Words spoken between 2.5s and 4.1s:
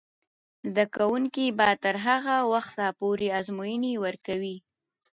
وخته پورې ازموینې